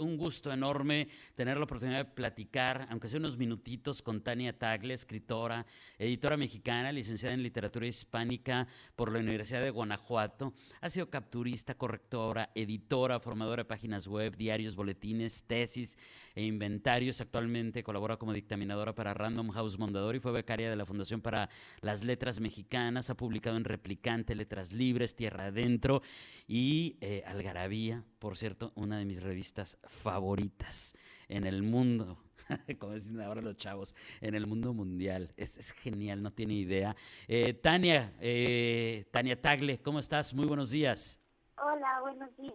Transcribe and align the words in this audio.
un 0.00 0.16
gusto 0.16 0.52
enorme 0.52 1.08
tener 1.34 1.56
la 1.56 1.64
oportunidad 1.64 1.98
de 1.98 2.04
platicar, 2.04 2.86
aunque 2.90 3.08
sea 3.08 3.20
unos 3.20 3.36
minutitos, 3.36 4.02
con 4.02 4.22
Tania 4.22 4.58
Tagle, 4.58 4.94
escritora, 4.94 5.66
editora 5.98 6.36
mexicana, 6.36 6.92
licenciada 6.92 7.34
en 7.34 7.42
literatura 7.42 7.86
hispánica 7.86 8.66
por 8.96 9.12
la 9.12 9.20
Universidad 9.20 9.62
de 9.62 9.70
Guanajuato. 9.70 10.54
Ha 10.80 10.90
sido 10.90 11.10
capturista, 11.10 11.74
correctora, 11.74 12.50
editora, 12.54 13.20
formadora 13.20 13.62
de 13.62 13.68
páginas 13.68 14.06
web, 14.08 14.36
diarios, 14.36 14.76
boletines, 14.76 15.44
tesis 15.44 15.98
e 16.34 16.44
inventarios. 16.44 17.20
Actualmente 17.20 17.82
colabora 17.82 18.16
como 18.16 18.32
dictaminadora 18.32 18.94
para 18.94 19.14
Random 19.14 19.50
House 19.50 19.78
Mondador 19.78 20.16
y 20.16 20.20
fue 20.20 20.32
becaria 20.32 20.70
de 20.70 20.76
la 20.76 20.86
Fundación 20.86 21.20
para 21.20 21.48
las 21.80 22.04
Letras 22.04 22.40
Mexicanas. 22.40 23.10
Ha 23.10 23.16
publicado 23.16 23.56
en 23.56 23.64
Replicante, 23.64 24.34
Letras 24.34 24.72
Libres, 24.72 25.14
Tierra 25.14 25.46
Adentro 25.46 26.02
y 26.46 26.96
eh, 27.00 27.22
Algarabía, 27.26 28.04
por 28.18 28.36
cierto, 28.36 28.72
una 28.74 28.98
de 28.98 29.04
mis 29.04 29.22
revistas 29.22 29.78
favoritas 29.90 30.94
en 31.28 31.46
el 31.46 31.62
mundo, 31.62 32.18
como 32.78 32.94
dicen 32.94 33.20
ahora 33.20 33.42
los 33.42 33.56
chavos, 33.56 33.94
en 34.20 34.34
el 34.34 34.46
mundo 34.46 34.72
mundial. 34.72 35.32
Es, 35.36 35.58
es 35.58 35.72
genial, 35.72 36.22
no 36.22 36.32
tiene 36.32 36.54
idea. 36.54 36.96
Eh, 37.28 37.54
Tania, 37.54 38.14
eh, 38.20 39.06
Tania 39.10 39.40
Tagle, 39.40 39.78
¿cómo 39.80 39.98
estás? 39.98 40.32
Muy 40.34 40.46
buenos 40.46 40.70
días. 40.70 41.20
Hola, 41.56 42.00
buenos 42.00 42.34
días. 42.36 42.54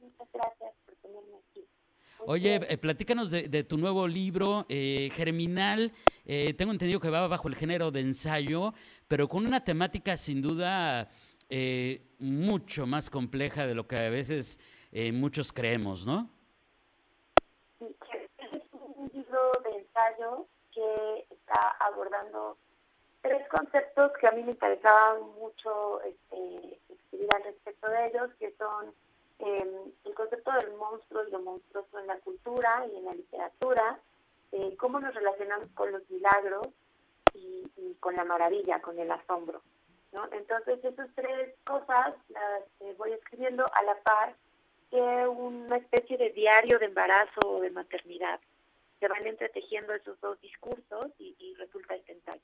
Muchas 0.00 0.28
gracias 0.32 0.70
por 0.86 0.94
tenerme 0.96 1.36
aquí. 1.50 1.66
Oye, 2.26 2.60
eh, 2.68 2.78
platícanos 2.78 3.30
de, 3.30 3.48
de, 3.48 3.64
tu 3.64 3.76
nuevo 3.76 4.06
libro, 4.06 4.64
eh, 4.68 5.10
Germinal. 5.12 5.92
Eh, 6.24 6.54
tengo 6.54 6.72
entendido 6.72 7.00
que 7.00 7.10
va 7.10 7.26
bajo 7.28 7.48
el 7.48 7.54
género 7.54 7.90
de 7.90 8.00
ensayo, 8.00 8.72
pero 9.08 9.28
con 9.28 9.44
una 9.44 9.62
temática 9.62 10.16
sin 10.16 10.40
duda 10.40 11.10
mucho 12.18 12.86
más 12.86 13.10
compleja 13.10 13.66
de 13.66 13.76
lo 13.76 13.86
que 13.86 13.96
a 13.96 14.08
veces 14.08 14.58
muchos 15.12 15.52
creemos, 15.52 16.04
¿no? 16.04 16.28
Es 17.78 18.62
un 18.72 19.08
libro 19.12 19.52
de 19.62 19.83
ensayo 19.94 20.46
que 20.72 21.26
está 21.30 21.76
abordando 21.80 22.56
tres 23.22 23.48
conceptos 23.48 24.12
que 24.20 24.26
a 24.26 24.32
mí 24.32 24.42
me 24.42 24.52
interesaban 24.52 25.22
mucho 25.38 26.02
este, 26.02 26.78
escribir 26.88 27.28
al 27.34 27.44
respecto 27.44 27.88
de 27.88 28.06
ellos, 28.06 28.30
que 28.38 28.52
son 28.56 28.92
eh, 29.38 29.92
el 30.04 30.14
concepto 30.14 30.52
del 30.52 30.74
monstruo 30.74 31.26
y 31.26 31.30
lo 31.30 31.40
monstruoso 31.40 31.98
en 31.98 32.06
la 32.06 32.18
cultura 32.18 32.86
y 32.92 32.96
en 32.96 33.04
la 33.04 33.14
literatura, 33.14 33.98
eh, 34.52 34.76
cómo 34.76 35.00
nos 35.00 35.14
relacionamos 35.14 35.68
con 35.74 35.92
los 35.92 36.08
milagros 36.10 36.68
y, 37.32 37.64
con 38.00 38.16
la 38.16 38.24
maravilla, 38.24 38.80
con 38.80 38.98
el 38.98 39.10
asombro. 39.10 39.62
Entonces, 40.30 40.84
esas 40.84 41.08
tres 41.16 41.54
cosas 41.64 42.14
las 42.28 42.62
eh, 42.80 42.94
voy 42.98 43.12
escribiendo 43.12 43.64
a 43.72 43.82
la 43.82 43.96
par 44.02 44.36
que 44.90 45.26
una 45.26 45.76
especie 45.78 46.16
de 46.18 46.30
diario 46.30 46.78
de 46.78 46.86
embarazo 46.86 47.40
o 47.44 47.60
de 47.60 47.70
maternidad. 47.70 48.38
Se 49.04 49.08
van 49.08 49.26
entretejiendo 49.26 49.92
esos 49.92 50.18
dos 50.22 50.40
discursos 50.40 51.12
y, 51.18 51.36
y 51.38 51.54
resulta 51.56 51.94
ensayo. 52.06 52.40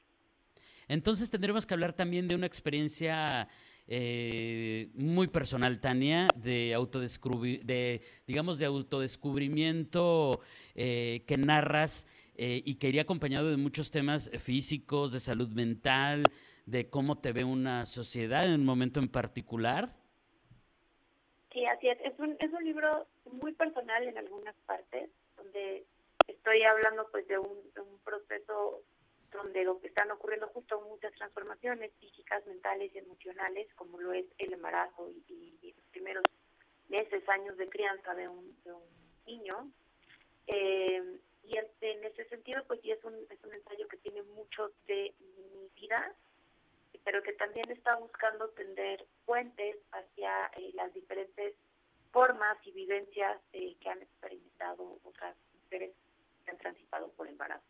Entonces 0.89 1.31
tendremos 1.31 1.65
que 1.65 1.73
hablar 1.73 1.95
también 1.95 2.29
de 2.29 2.35
una 2.35 2.45
experiencia 2.45 3.49
eh, 3.89 4.91
muy 4.93 5.29
personal, 5.29 5.81
Tania, 5.81 6.29
de 6.37 6.77
de 7.65 8.03
digamos 8.27 8.59
de 8.59 8.67
autodescubrimiento 8.67 10.41
eh, 10.75 11.25
que 11.27 11.39
narras 11.39 12.07
eh, 12.37 12.61
y 12.63 12.75
que 12.75 12.91
iría 12.91 13.03
acompañado 13.03 13.49
de 13.49 13.57
muchos 13.57 13.91
temas 13.91 14.31
físicos, 14.39 15.13
de 15.13 15.21
salud 15.21 15.49
mental, 15.49 16.25
de 16.67 16.91
cómo 16.91 17.23
te 17.23 17.33
ve 17.33 17.43
una 17.43 17.87
sociedad 17.87 18.45
en 18.45 18.61
un 18.61 18.67
momento 18.67 19.01
en 19.01 19.09
particular. 19.09 19.97
Sí, 21.55 21.65
así 21.65 21.89
es. 21.89 21.99
Es 22.05 22.19
un, 22.19 22.37
es 22.39 22.53
un 22.53 22.65
libro 22.65 23.07
muy 23.33 23.53
personal 23.55 24.07
en 24.07 24.19
algunas 24.19 24.55
partes, 24.67 25.09
donde 25.39 25.87
estoy 26.51 26.67
hablando 26.67 27.07
pues 27.13 27.29
de 27.29 27.39
un, 27.39 27.61
proceso 28.03 28.83
donde 29.31 29.63
lo 29.63 29.81
que 29.81 29.87
están 29.87 30.11
ocurriendo 30.11 30.49
justo 30.49 30.81
muchas 30.81 31.13
transformaciones 31.13 31.93
físicas, 32.01 32.45
mentales 32.45 32.93
y 32.93 32.99
emocionales, 32.99 33.73
como 33.75 34.01
lo 34.01 34.13
es 34.13 34.27
el 34.39 34.53
embarazo 34.55 35.09
y, 35.29 35.73
los 35.77 35.87
primeros 35.93 36.25
meses, 36.89 37.23
años 37.29 37.57
de 37.57 37.69
crianza 37.69 38.15
de 38.15 38.27
un, 38.27 38.61
de 38.65 38.73
un 38.73 38.83
niño. 39.27 39.71
Eh, 40.49 41.21
y 41.45 41.57
en 41.57 42.05
ese 42.05 42.25
sentido, 42.29 42.65
pues 42.67 42.81
sí 42.81 42.91
es 42.91 43.05
un, 43.05 43.15
es 43.31 43.45
un 43.45 43.55
ensayo 43.55 43.87
que 43.87 43.99
tiene 43.99 44.23
mucho 44.23 44.73
de 44.89 45.15
mi 45.21 45.69
vida, 45.81 46.17
pero 47.05 47.23
que 47.23 47.35
también 47.35 47.71
está 47.71 47.95
buscando 47.95 48.49
tender 48.51 49.07
puentes 49.25 49.77
hacia 49.93 50.47
eh, 50.57 50.73
las 50.75 50.93
diferentes 50.95 51.55
formas 52.11 52.59
y 52.65 52.73
vivencias 52.73 53.41
eh, 53.53 53.77
que 53.81 53.89
han 53.89 54.03
experimentado 54.03 54.99
otras 55.05 55.37
mujeres 55.55 55.95
han 56.51 57.11
por 57.17 57.29
embarazo. 57.29 57.65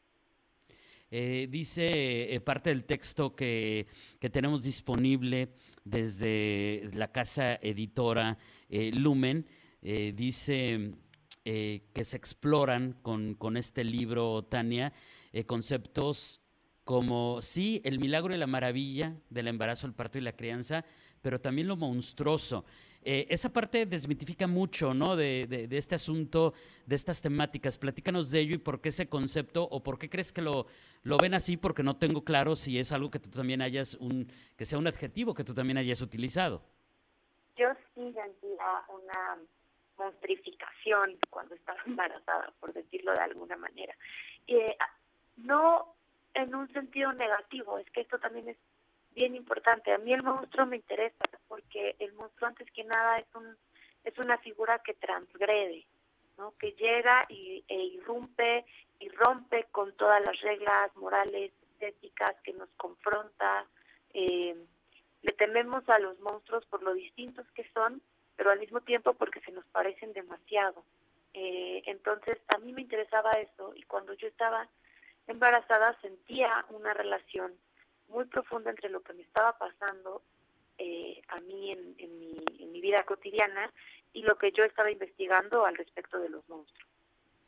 Eh, 1.12 1.48
dice 1.50 2.32
eh, 2.32 2.40
parte 2.40 2.70
del 2.70 2.84
texto 2.84 3.34
que, 3.34 3.88
que, 4.20 4.30
tenemos 4.30 4.62
disponible 4.62 5.48
desde 5.82 6.88
la 6.92 7.10
casa 7.10 7.54
editora 7.56 8.38
eh, 8.68 8.92
Lumen, 8.94 9.44
dice 9.82 10.92
que 11.42 12.04
se 12.04 12.16
exploran 12.16 12.92
con, 13.02 13.34
con, 13.34 13.56
este 13.56 13.82
libro, 13.82 14.44
Tania, 14.44 14.92
conceptos 15.46 16.42
como, 16.84 17.40
sí, 17.40 17.80
el 17.84 17.98
milagro 17.98 18.34
y 18.34 18.38
la 18.38 18.46
maravilla 18.46 19.16
del 19.30 19.48
embarazo, 19.48 19.86
el 19.86 19.94
parto 19.94 20.18
y 20.18 20.20
la 20.20 20.36
crianza, 20.36 20.84
pero 21.22 21.40
también 21.40 21.66
lo 21.66 21.76
monstruoso. 21.76 22.66
Eh, 23.02 23.26
esa 23.30 23.50
parte 23.50 23.86
desmitifica 23.86 24.46
mucho, 24.46 24.92
¿no? 24.92 25.16
De, 25.16 25.46
de, 25.46 25.76
este 25.76 25.94
asunto, 25.94 26.52
de 26.86 26.96
estas 26.96 27.22
temáticas. 27.22 27.78
Platícanos 27.78 28.30
de 28.30 28.40
ello 28.40 28.54
y 28.54 28.58
por 28.58 28.80
qué 28.80 28.90
ese 28.90 29.08
concepto, 29.08 29.64
o 29.64 29.82
por 29.82 29.98
qué 29.98 30.10
crees 30.10 30.32
que 30.32 30.42
lo, 30.42 30.66
lo 31.02 31.16
ven 31.16 31.34
así, 31.34 31.56
porque 31.56 31.82
no 31.82 31.96
tengo 31.96 32.24
claro 32.24 32.56
si 32.56 32.78
es 32.78 32.92
algo 32.92 33.10
que 33.10 33.18
tú 33.18 33.30
también 33.30 33.62
hayas, 33.62 33.94
un, 33.94 34.30
que 34.56 34.66
sea 34.66 34.78
un 34.78 34.86
adjetivo 34.86 35.34
que 35.34 35.44
tú 35.44 35.54
también 35.54 35.78
hayas 35.78 36.02
utilizado. 36.02 36.62
Yo 37.56 37.68
sí 37.94 38.12
sentía 38.12 38.84
una 38.88 39.38
monstrificación 39.96 41.18
cuando 41.30 41.54
estaba 41.54 41.78
embarazada, 41.86 42.52
por 42.60 42.72
decirlo 42.74 43.12
de 43.12 43.20
alguna 43.20 43.56
manera. 43.56 43.94
Eh, 44.46 44.76
no 45.38 45.94
en 46.34 46.54
un 46.54 46.70
sentido 46.72 47.12
negativo, 47.14 47.78
es 47.78 47.90
que 47.90 48.02
esto 48.02 48.18
también 48.18 48.50
es 48.50 48.56
bien 49.14 49.34
importante. 49.34 49.92
A 49.92 49.98
mí 49.98 50.12
el 50.12 50.22
monstruo 50.22 50.66
me 50.66 50.76
interesa 50.76 51.24
porque 51.50 51.96
el 51.98 52.12
monstruo 52.12 52.46
antes 52.46 52.70
que 52.70 52.84
nada 52.84 53.18
es 53.18 53.26
un 53.34 53.56
es 54.04 54.16
una 54.18 54.38
figura 54.38 54.78
que 54.78 54.94
transgrede, 54.94 55.84
¿no? 56.38 56.54
Que 56.58 56.72
llega 56.72 57.26
y, 57.28 57.64
e 57.66 57.76
irrumpe 57.76 58.64
y 59.00 59.08
rompe 59.08 59.64
con 59.72 59.92
todas 59.96 60.24
las 60.24 60.40
reglas 60.40 60.94
morales, 60.96 61.52
éticas 61.80 62.34
que 62.44 62.52
nos 62.52 62.68
confronta. 62.76 63.66
Eh, 64.14 64.56
le 65.22 65.32
tememos 65.32 65.86
a 65.88 65.98
los 65.98 66.18
monstruos 66.20 66.64
por 66.66 66.82
lo 66.82 66.94
distintos 66.94 67.46
que 67.52 67.68
son, 67.74 68.00
pero 68.36 68.52
al 68.52 68.60
mismo 68.60 68.80
tiempo 68.80 69.12
porque 69.14 69.40
se 69.40 69.50
nos 69.50 69.66
parecen 69.66 70.12
demasiado. 70.12 70.84
Eh, 71.34 71.82
entonces, 71.86 72.38
a 72.48 72.58
mí 72.58 72.72
me 72.72 72.82
interesaba 72.82 73.32
eso 73.32 73.74
y 73.74 73.82
cuando 73.82 74.14
yo 74.14 74.28
estaba 74.28 74.68
embarazada 75.26 75.98
sentía 76.00 76.64
una 76.70 76.94
relación 76.94 77.52
muy 78.08 78.24
profunda 78.26 78.70
entre 78.70 78.88
lo 78.88 79.02
que 79.02 79.14
me 79.14 79.22
estaba 79.22 79.58
pasando 79.58 80.22
eh, 80.80 81.20
a 81.28 81.40
mí 81.40 81.70
en, 81.70 81.94
en, 81.98 82.18
mi, 82.18 82.32
en 82.58 82.72
mi 82.72 82.80
vida 82.80 83.04
cotidiana 83.06 83.72
y 84.12 84.22
lo 84.22 84.36
que 84.38 84.50
yo 84.56 84.64
estaba 84.64 84.90
investigando 84.90 85.64
al 85.64 85.76
respecto 85.76 86.18
de 86.18 86.30
los 86.30 86.48
monstruos. 86.48 86.90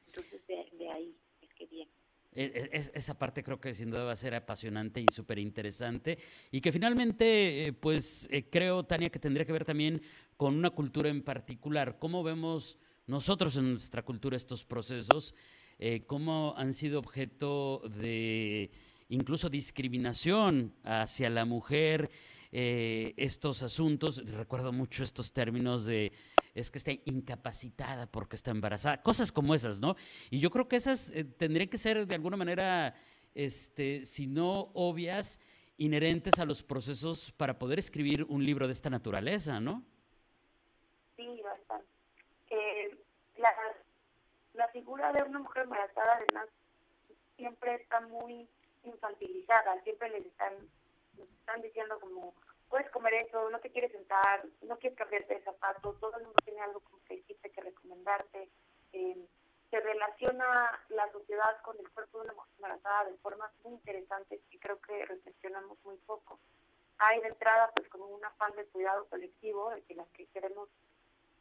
Entonces, 0.06 0.46
de, 0.46 0.68
de 0.78 0.90
ahí 0.90 1.16
es 1.40 1.52
que 1.54 1.66
viene. 1.66 1.90
Es, 2.34 2.90
esa 2.94 3.18
parte 3.18 3.42
creo 3.42 3.60
que 3.60 3.74
sin 3.74 3.90
duda 3.90 4.04
va 4.04 4.12
a 4.12 4.16
ser 4.16 4.34
apasionante 4.34 5.00
y 5.00 5.06
súper 5.12 5.38
interesante 5.38 6.16
y 6.50 6.62
que 6.62 6.72
finalmente, 6.72 7.66
eh, 7.66 7.72
pues 7.74 8.26
eh, 8.30 8.48
creo, 8.48 8.84
Tania, 8.84 9.10
que 9.10 9.18
tendría 9.18 9.44
que 9.44 9.52
ver 9.52 9.66
también 9.66 10.00
con 10.38 10.56
una 10.56 10.70
cultura 10.70 11.10
en 11.10 11.22
particular. 11.22 11.98
¿Cómo 11.98 12.22
vemos 12.22 12.78
nosotros 13.06 13.56
en 13.58 13.72
nuestra 13.72 14.02
cultura 14.02 14.36
estos 14.36 14.64
procesos? 14.64 15.34
Eh, 15.78 16.06
¿Cómo 16.06 16.54
han 16.56 16.72
sido 16.72 17.00
objeto 17.00 17.82
de 18.00 18.70
incluso 19.08 19.50
discriminación 19.50 20.74
hacia 20.84 21.28
la 21.28 21.44
mujer, 21.44 22.08
eh, 22.52 23.14
estos 23.16 23.62
asuntos. 23.62 24.30
Recuerdo 24.32 24.72
mucho 24.72 25.02
estos 25.02 25.32
términos 25.32 25.86
de 25.86 26.12
es 26.54 26.70
que 26.70 26.78
está 26.78 26.92
incapacitada 27.06 28.06
porque 28.06 28.36
está 28.36 28.50
embarazada, 28.50 29.02
cosas 29.02 29.32
como 29.32 29.54
esas, 29.54 29.80
¿no? 29.80 29.96
Y 30.30 30.38
yo 30.38 30.50
creo 30.50 30.68
que 30.68 30.76
esas 30.76 31.10
eh, 31.12 31.24
tendrían 31.24 31.68
que 31.68 31.78
ser 31.78 32.06
de 32.06 32.14
alguna 32.14 32.36
manera, 32.36 32.94
este, 33.34 34.04
si 34.04 34.26
no 34.26 34.70
obvias, 34.74 35.40
inherentes 35.78 36.38
a 36.38 36.44
los 36.44 36.62
procesos 36.62 37.32
para 37.32 37.58
poder 37.58 37.78
escribir 37.78 38.24
un 38.24 38.44
libro 38.44 38.66
de 38.66 38.72
esta 38.72 38.90
naturaleza, 38.90 39.60
¿no? 39.60 39.82
Sí, 41.16 41.40
bastante. 41.42 41.86
Eh, 42.50 42.98
las, 43.38 43.56
las 44.54 44.70
figura 44.72 45.12
de 45.12 45.22
una 45.22 45.38
mujer 45.38 45.64
embarazada 45.64 46.16
además 46.16 46.48
siempre 47.36 47.74
está 47.76 48.00
muy 48.02 48.46
infantilizada, 48.84 49.82
siempre 49.82 50.10
les 50.10 50.26
están, 50.26 50.52
les 51.16 51.28
están 51.30 51.62
diciendo 51.62 51.98
como, 52.00 52.34
puedes 52.68 52.90
comer 52.90 53.14
eso, 53.14 53.50
no 53.50 53.60
te 53.60 53.70
quieres 53.70 53.92
sentar, 53.92 54.44
no 54.62 54.78
quieres 54.78 54.98
cambiarte 54.98 55.34
de 55.34 55.42
zapato, 55.42 55.94
todo 56.00 56.16
el 56.16 56.24
mundo 56.24 56.38
tiene 56.44 56.60
algo 56.60 56.82
que 57.06 57.14
hiciste 57.14 57.50
que 57.50 57.60
recomendarte. 57.60 58.48
Eh, 58.92 59.26
se 59.70 59.80
relaciona 59.80 60.84
la 60.90 61.10
sociedad 61.12 61.62
con 61.62 61.78
el 61.78 61.88
cuerpo 61.90 62.18
de 62.18 62.24
una 62.24 62.34
mujer 62.34 62.52
embarazada 62.56 63.04
de 63.04 63.16
formas 63.18 63.50
muy 63.64 63.72
interesantes 63.72 64.40
y 64.50 64.58
creo 64.58 64.78
que 64.80 65.06
reflexionamos 65.06 65.78
muy 65.84 65.96
poco. 65.98 66.38
Hay 66.98 67.20
de 67.20 67.28
entrada 67.28 67.70
pues 67.74 67.88
como 67.88 68.06
un 68.06 68.22
afán 68.22 68.54
de 68.54 68.66
cuidado 68.66 69.06
colectivo, 69.06 69.70
de 69.70 69.82
que 69.82 69.94
las 69.94 70.08
que 70.08 70.26
queremos 70.26 70.68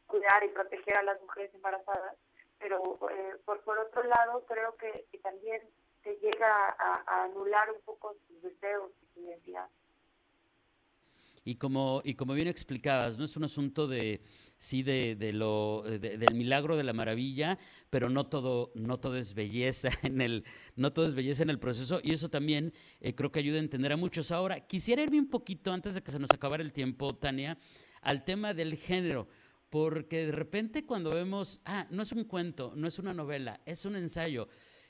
cuidar 0.06 0.42
y 0.44 0.48
proteger 0.48 0.96
a 0.96 1.02
las 1.02 1.20
mujeres 1.20 1.54
embarazadas, 1.54 2.16
pero 2.58 2.98
eh, 3.10 3.36
por, 3.44 3.60
por 3.64 3.78
otro 3.78 4.02
lado 4.02 4.44
creo 4.46 4.76
que, 4.76 5.06
también 5.22 5.62
se 6.02 6.14
llega 6.16 6.76
a, 6.78 7.24
anular 7.24 7.70
un 7.70 7.80
poco 7.84 8.14
sus 8.26 8.42
deseos 8.42 8.90
y 9.02 9.14
su 9.14 9.20
identidad. 9.20 9.68
Y 11.44 11.56
como, 11.56 12.02
y 12.04 12.14
como 12.14 12.34
bien 12.34 12.46
explicabas, 12.46 13.18
no 13.18 13.24
es 13.24 13.36
un 13.36 13.44
asunto 13.44 13.88
de 13.88 14.22
sí 14.58 14.84
de, 14.84 15.16
de 15.16 15.32
lo 15.32 15.82
del 15.82 16.34
milagro 16.34 16.76
de 16.76 16.84
la 16.84 16.92
maravilla, 16.92 17.58
pero 17.90 18.08
no 18.08 18.28
todo 18.28 18.70
no 18.76 19.00
todo 19.00 19.16
es 19.16 19.34
belleza 19.34 19.90
en 20.04 20.20
el 20.20 20.44
no 20.76 20.92
todo 20.92 21.04
es 21.04 21.16
belleza 21.16 21.42
en 21.42 21.50
el 21.50 21.58
proceso 21.58 22.00
y 22.00 22.12
eso 22.12 22.28
también 22.28 22.72
eh, 23.00 23.16
creo 23.16 23.32
que 23.32 23.40
ayuda 23.40 23.56
a 23.56 23.60
entender 23.60 23.90
a 23.90 23.96
muchos. 23.96 24.30
Ahora 24.30 24.60
quisiera 24.60 25.02
irme 25.02 25.18
un 25.18 25.30
poquito 25.30 25.72
antes 25.72 25.96
de 25.96 26.02
que 26.02 26.12
se 26.12 26.20
nos 26.20 26.30
acabara 26.30 26.62
el 26.62 26.72
tiempo, 26.72 27.16
Tania, 27.16 27.58
al 28.02 28.24
tema 28.24 28.54
del 28.54 28.76
género. 28.76 29.28
Porque 29.68 30.26
de 30.26 30.32
repente 30.32 30.84
cuando 30.84 31.10
vemos, 31.10 31.62
ah, 31.64 31.86
no 31.90 32.02
es 32.02 32.12
un 32.12 32.24
cuento, 32.24 32.74
no 32.76 32.86
es 32.86 32.98
una 32.98 33.14
novela, 33.14 33.62
es 33.64 33.86
un 33.86 33.96
ensayo. 33.96 34.46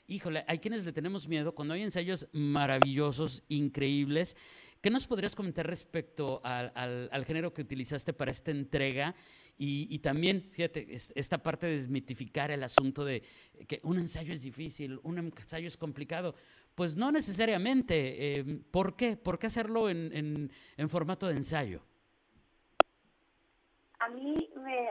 Híjole, 0.07 0.43
hay 0.47 0.59
quienes 0.59 0.85
le 0.85 0.91
tenemos 0.91 1.27
miedo 1.27 1.55
cuando 1.55 1.73
hay 1.73 1.81
ensayos 1.81 2.27
maravillosos, 2.33 3.43
increíbles, 3.47 4.35
¿Qué 4.83 4.89
nos 4.89 5.07
podrías 5.07 5.33
comentar 5.33 5.65
respecto 5.65 6.41
al, 6.43 7.23
género 7.25 7.53
que 7.53 7.61
utilizaste 7.61 8.11
para 8.11 8.31
esta 8.31 8.51
entrega? 8.51 9.15
Y, 9.55 9.97
también, 9.99 10.41
fíjate, 10.51 10.85
esta 10.93 11.37
parte 11.37 11.67
de 11.67 11.73
desmitificar 11.75 12.51
el 12.51 12.61
asunto 12.63 13.05
de 13.05 13.23
que 13.65 13.79
un 13.83 13.97
ensayo 13.97 14.33
es 14.33 14.43
difícil, 14.43 14.99
un 15.03 15.19
ensayo 15.19 15.67
es 15.67 15.77
complicado. 15.77 16.35
Pues 16.75 16.97
no 16.97 17.13
necesariamente. 17.13 18.39
Eh, 18.39 18.59
¿Por 18.71 18.97
qué? 18.97 19.15
¿Por 19.15 19.39
qué 19.39 19.47
hacerlo 19.47 19.89
en, 19.89 20.51
formato 20.89 21.27
de 21.27 21.37
ensayo? 21.37 21.81
A 23.99 24.09
mí, 24.09 24.51
me, 24.57 24.89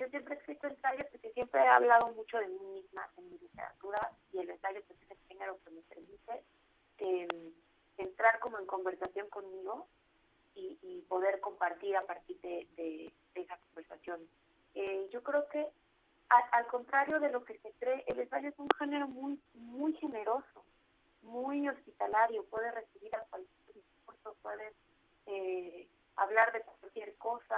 yo 0.00 0.08
siempre 0.08 0.36
he 0.36 0.38
escrito 0.38 0.68
ensayos 0.68 1.06
porque 1.12 1.30
siempre 1.34 1.60
he 1.60 1.68
hablado 1.68 2.14
mucho 2.14 2.38
de 2.38 2.48
mí 2.48 2.73
misma 2.94 3.10
en 3.16 3.30
mi 3.30 3.38
literatura 3.38 4.12
y 4.32 4.38
el 4.38 4.50
ensayo 4.50 4.80
pues, 4.86 5.00
es 5.02 5.10
el 5.10 5.18
género 5.28 5.58
que 5.64 5.70
me 5.70 5.82
permite. 5.82 6.44
Eh, 6.98 7.52
entrar 7.96 8.40
como 8.40 8.58
en 8.58 8.66
conversación 8.66 9.28
conmigo 9.28 9.88
y, 10.56 11.04
poder 11.08 11.38
compartir 11.40 11.96
a 11.96 12.06
partir 12.06 12.40
de, 12.40 13.12
esa 13.34 13.56
conversación. 13.58 14.20
Eh, 14.74 15.08
yo 15.12 15.22
creo 15.22 15.46
que 15.48 15.68
al 16.28 16.66
contrario 16.66 17.20
de 17.20 17.30
lo 17.30 17.44
que 17.44 17.58
se 17.58 17.72
cree, 17.78 18.02
el 18.08 18.18
ensayo 18.18 18.48
es 18.48 18.58
un 18.58 18.68
género 18.78 19.06
muy 19.06 19.38
muy 19.54 19.92
generoso, 19.94 20.64
muy 21.22 21.68
hospitalario, 21.68 22.44
puede 22.46 22.70
recibir 22.72 23.14
a 23.14 23.24
cualquier 23.26 23.74
discurso, 23.74 24.36
puede 24.42 24.72
eh, 25.26 25.86
hablar 26.16 26.52
de 26.52 26.62
cualquier 26.94 27.16
cosa, 27.16 27.56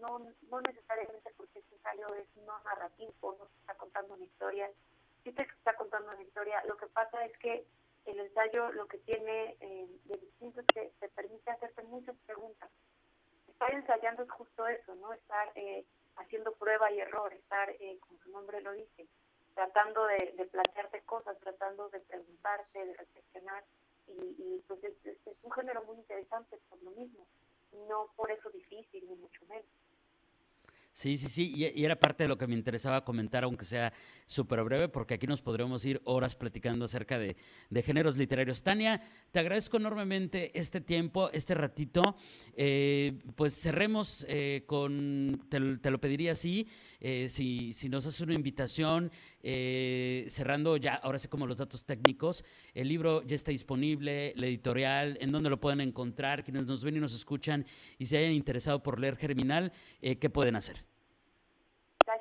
no, 0.00 0.20
no 0.48 0.60
necesariamente 0.60 1.30
porque 1.36 1.58
este 1.58 1.74
ensayo 1.74 2.14
es 2.14 2.28
no 2.46 2.58
narrativo, 2.64 3.36
no 3.38 3.46
se 3.48 3.58
está 3.58 3.74
contando 3.74 4.14
una 4.14 4.24
historia, 4.24 4.70
sí 5.24 5.32
se 5.32 5.42
está 5.42 5.74
contando 5.74 6.12
una 6.12 6.22
historia, 6.22 6.62
lo 6.66 6.76
que 6.76 6.86
pasa 6.86 7.24
es 7.24 7.36
que 7.38 7.66
el 8.04 8.20
ensayo 8.20 8.70
lo 8.72 8.86
que 8.86 8.98
tiene 8.98 9.56
eh, 9.60 9.88
de 10.04 10.16
distinto 10.18 10.60
es 10.60 10.66
que 10.68 10.92
te 11.00 11.08
permite 11.08 11.50
hacerte 11.50 11.82
muchas 11.82 12.14
preguntas. 12.26 12.70
Estar 13.48 13.74
ensayando 13.74 14.22
es 14.22 14.30
justo 14.30 14.68
eso, 14.68 14.94
¿no? 14.94 15.12
Estar 15.12 15.50
eh, 15.56 15.84
haciendo 16.16 16.52
prueba 16.52 16.92
y 16.92 17.00
error, 17.00 17.32
estar, 17.32 17.68
eh, 17.70 17.98
como 18.00 18.20
su 18.20 18.30
nombre 18.30 18.60
lo 18.60 18.72
dice, 18.72 19.08
tratando 19.54 20.06
de, 20.06 20.34
de, 20.36 20.44
plantearte 20.44 21.02
cosas, 21.02 21.36
tratando 21.40 21.88
de 21.88 21.98
preguntarte, 22.00 22.86
de 22.86 22.94
reflexionar. 22.94 23.64
Y, 24.06 24.36
y 24.38 24.64
pues 24.68 24.84
es, 24.84 24.94
es 25.04 25.36
un 25.42 25.50
género 25.50 25.82
muy 25.82 25.96
interesante 25.96 26.58
por 26.68 26.80
lo 26.84 26.92
mismo, 26.92 27.26
no 27.88 28.12
por 28.16 28.30
eso 28.30 28.50
difícil, 28.50 29.06
ni 29.08 29.16
mucho 29.16 29.44
menos. 29.46 29.66
Sí, 30.96 31.18
sí, 31.18 31.28
sí, 31.28 31.52
y, 31.54 31.84
era 31.84 32.00
parte 32.00 32.24
de 32.24 32.28
lo 32.28 32.38
que 32.38 32.46
me 32.46 32.54
interesaba 32.54 33.04
comentar, 33.04 33.44
aunque 33.44 33.66
sea 33.66 33.92
súper 34.24 34.64
breve, 34.64 34.88
porque 34.88 35.12
aquí 35.12 35.26
nos 35.26 35.42
podríamos 35.42 35.84
ir 35.84 36.00
horas 36.04 36.34
platicando 36.34 36.86
acerca 36.86 37.18
de, 37.18 37.36
géneros 37.82 38.16
literarios. 38.16 38.62
Tania, 38.62 39.02
te 39.30 39.40
agradezco 39.40 39.76
enormemente 39.76 40.58
este 40.58 40.80
tiempo, 40.80 41.28
este 41.34 41.54
ratito. 41.54 42.16
Eh, 42.54 43.18
pues 43.34 43.52
cerremos 43.52 44.24
eh, 44.26 44.62
con, 44.64 45.44
te, 45.50 45.90
lo 45.90 46.00
pediría 46.00 46.32
así, 46.32 46.66
eh, 47.00 47.28
si, 47.28 47.74
si, 47.74 47.90
nos 47.90 48.06
haces 48.06 48.22
una 48.22 48.32
invitación, 48.32 49.12
cerrando 49.42 50.78
ya, 50.78 50.94
ahora 50.94 51.18
sé 51.18 51.28
como 51.28 51.46
los 51.46 51.58
datos 51.58 51.84
técnicos, 51.84 52.42
el 52.72 52.88
libro 52.88 53.22
ya 53.22 53.36
está 53.36 53.50
disponible, 53.50 54.32
la 54.34 54.46
editorial, 54.46 55.18
en 55.20 55.30
dónde 55.30 55.50
lo 55.50 55.60
pueden 55.60 55.82
encontrar, 55.82 56.42
quienes 56.42 56.64
nos 56.64 56.82
ven 56.82 56.96
y 56.96 57.00
nos 57.00 57.14
escuchan 57.14 57.66
y 57.98 58.06
se 58.06 58.16
hayan 58.16 58.32
interesado 58.32 58.82
por 58.82 58.98
leer 58.98 59.16
Germinal, 59.16 59.72
¿qué 60.00 60.30
pueden 60.30 60.56
hacer? 60.56 60.85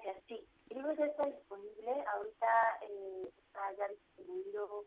Ya 0.03 1.05
está 1.05 1.25
disponible, 1.25 2.03
ahorita 2.13 2.47
eh, 2.81 3.29
está 3.37 3.73
ya 3.77 3.87
distribuido, 3.87 4.85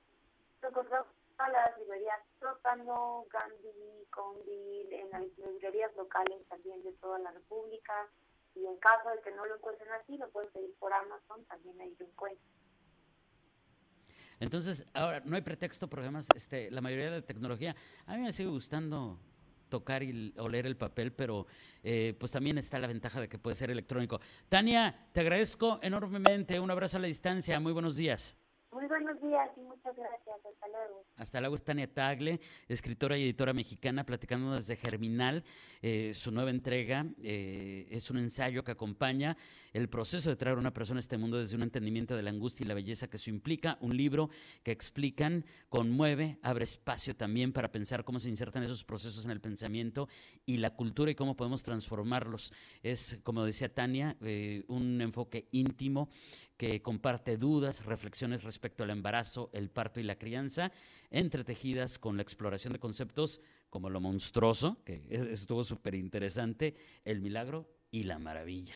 encontramos 0.63 1.09
a 1.39 1.49
las 1.51 1.79
librerías 1.79 2.19
Sótano, 2.41 3.25
Gandhi, 3.31 4.07
Condil, 4.11 4.93
en 4.93 5.11
las 5.11 5.23
librerías 5.39 5.95
locales 5.97 6.47
también 6.49 6.83
de 6.83 6.93
toda 6.95 7.19
la 7.21 7.31
República, 7.31 8.09
y 8.55 8.67
en 8.67 8.77
caso 8.79 9.11
de 9.11 9.21
que 9.23 9.31
no 9.33 9.47
lo 9.47 9.57
encuentren 9.57 9.91
así, 9.93 10.17
lo 10.17 10.29
pueden 10.31 10.51
pedir 10.51 10.75
por 10.79 10.93
Amazon, 10.93 11.45
también 11.45 11.81
ahí 11.81 11.95
lo 11.99 12.07
encuentran. 12.07 12.53
Entonces, 14.41 14.87
ahora, 14.95 15.21
no 15.25 15.37
hay 15.37 15.43
pretexto, 15.43 15.89
porque 15.89 16.05
además 16.05 16.29
este, 16.35 16.71
la 16.71 16.81
mayoría 16.81 17.07
de 17.07 17.21
la 17.21 17.27
tecnología, 17.27 17.75
a 18.07 18.17
mí 18.17 18.23
me 18.23 18.33
sigue 18.33 18.51
gustando 18.51 19.19
tocar 19.69 20.03
y 20.03 20.35
oler 20.39 20.67
el 20.67 20.77
papel, 20.77 21.13
pero 21.13 21.47
eh, 21.83 22.15
pues 22.19 22.33
también 22.33 22.59
está 22.59 22.79
la 22.79 22.87
ventaja 22.87 23.21
de 23.21 23.29
que 23.29 23.39
puede 23.39 23.57
ser 23.57 23.71
electrónico. 23.71 24.21
Tania, 24.49 25.09
te 25.13 25.21
agradezco 25.21 25.79
enormemente. 25.83 26.59
Un 26.61 26.71
abrazo 26.71 26.97
a 26.97 27.01
la 27.01 27.07
distancia. 27.07 27.61
Muy 27.61 27.73
buenos 27.73 27.97
días. 27.97 28.37
Muy 28.71 28.87
buenos 28.87 29.19
días 29.23 29.49
y 29.57 29.61
muchas 29.61 29.97
gracias. 29.97 30.37
Hasta 30.45 30.69
luego. 30.69 31.05
Hasta 31.17 31.41
luego, 31.41 31.59
Tania 31.59 31.93
Tagle, 31.93 32.39
escritora 32.69 33.17
y 33.17 33.23
editora 33.23 33.55
mexicana, 33.55 34.05
platicando 34.05 34.53
desde 34.53 34.77
Germinal. 34.77 35.43
Eh, 35.81 36.13
su 36.15 36.31
nueva 36.31 36.51
entrega 36.51 37.07
eh, 37.23 37.89
es 37.91 38.11
un 38.11 38.19
ensayo 38.19 38.63
que 38.65 38.73
acompaña 38.73 39.39
el 39.73 39.89
proceso 39.89 40.29
de 40.29 40.37
traer 40.37 40.59
a 40.59 40.61
una 40.61 40.75
persona 40.75 40.99
a 40.99 41.01
este 41.01 41.17
mundo 41.17 41.39
desde 41.39 41.57
un 41.57 41.63
entendimiento 41.63 42.15
de 42.15 42.23
la 42.23 42.31
angustia 42.31 42.65
y 42.65 42.69
la 42.69 42.75
belleza 42.75 43.09
que 43.09 43.17
eso 43.17 43.31
implica. 43.31 43.79
Un 43.81 43.97
libro 43.97 44.29
que 44.63 44.71
explican, 44.71 45.47
conmueve, 45.71 46.39
abre 46.43 46.65
espacio 46.65 47.17
también 47.17 47.55
para 47.55 47.73
pensar 47.73 48.05
cómo 48.05 48.21
se 48.21 48.29
insertan 48.29 48.63
esos 48.63 48.85
procesos 48.85 49.25
en 49.25 49.31
el 49.31 49.41
pensamiento 49.41 50.09
y 50.45 50.59
la 50.59 50.75
cultura 50.75 51.11
y 51.11 51.15
cómo 51.15 51.37
podemos 51.37 51.63
transformarlos. 51.63 52.53
Es, 52.83 53.19
como 53.23 53.45
decía 53.45 53.73
Tania, 53.73 54.17
eh, 54.21 54.65
un 54.69 55.01
enfoque 55.01 55.49
íntimo 55.53 56.11
que 56.59 56.83
comparte 56.83 57.39
dudas, 57.39 57.87
reflexiones 57.87 58.43
respecto 58.43 58.85
al 58.85 58.91
embarazo, 58.91 59.49
el 59.55 59.71
parto 59.71 60.01
y 60.01 60.03
la 60.03 60.19
crianza, 60.19 60.71
entretejidas 61.11 61.99
con 61.99 62.17
la 62.17 62.23
exploración 62.23 62.75
de 62.75 62.81
conceptos 62.81 63.41
como 63.71 63.89
lo 63.89 64.01
monstruoso, 64.01 64.77
que 64.85 65.03
estuvo 65.09 65.65
súper 65.65 65.95
interesante, 65.95 66.75
el 67.05 67.23
milagro 67.23 67.71
y 67.91 68.05
la 68.05 68.19
maravilla. 68.19 68.75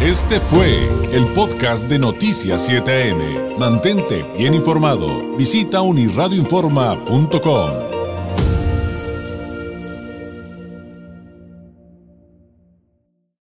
Este 0.00 0.40
fue 0.40 0.88
el 1.12 1.24
podcast 1.34 1.86
de 1.88 2.00
Noticias 2.00 2.68
7am. 2.68 3.56
Mantente 3.56 4.24
bien 4.36 4.54
informado. 4.54 5.36
Visita 5.36 5.82
unirradioinforma.com. 5.82 7.93